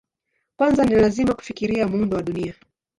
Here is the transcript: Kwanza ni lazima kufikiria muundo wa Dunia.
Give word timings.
Kwanza 0.55 0.85
ni 0.85 0.95
lazima 0.95 1.33
kufikiria 1.33 1.87
muundo 1.87 2.17
wa 2.17 2.23
Dunia. 2.23 2.53